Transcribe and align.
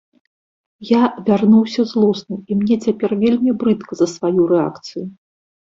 Я 0.91 1.01
вярнуўся 1.27 1.81
злосны, 1.91 2.35
і 2.49 2.59
мне 2.63 2.75
цяпер 2.87 3.15
вельмі 3.23 3.51
брыдка 3.63 3.91
за 4.03 4.11
сваю 4.17 4.51
рэакцыю. 4.57 5.05